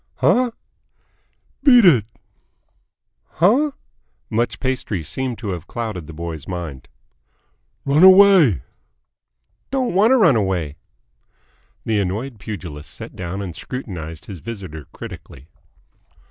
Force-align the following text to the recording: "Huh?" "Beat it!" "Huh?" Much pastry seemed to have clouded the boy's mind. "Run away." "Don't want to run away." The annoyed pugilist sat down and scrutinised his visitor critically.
"Huh?" 0.15 0.49
"Beat 1.61 1.85
it!" 1.85 2.05
"Huh?" 3.33 3.73
Much 4.31 4.59
pastry 4.59 5.03
seemed 5.03 5.37
to 5.37 5.49
have 5.49 5.67
clouded 5.67 6.07
the 6.07 6.11
boy's 6.13 6.47
mind. 6.47 6.87
"Run 7.85 8.01
away." 8.03 8.63
"Don't 9.69 9.93
want 9.93 10.09
to 10.09 10.17
run 10.17 10.35
away." 10.35 10.77
The 11.85 11.99
annoyed 11.99 12.39
pugilist 12.39 12.91
sat 12.91 13.15
down 13.15 13.43
and 13.43 13.55
scrutinised 13.55 14.25
his 14.25 14.39
visitor 14.39 14.85
critically. 14.91 15.49